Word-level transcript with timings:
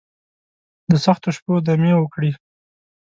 دسختو 0.91 1.29
شپو، 1.35 1.53
دمې 1.67 1.93
وکړي 1.97 2.31